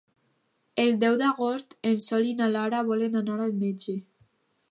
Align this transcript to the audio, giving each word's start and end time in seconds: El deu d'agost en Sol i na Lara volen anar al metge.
El 0.83 0.95
deu 1.03 1.17
d'agost 1.19 1.75
en 1.91 2.01
Sol 2.07 2.25
i 2.29 2.33
na 2.41 2.49
Lara 2.55 2.81
volen 2.89 3.21
anar 3.23 3.39
al 3.45 3.57
metge. 3.61 3.99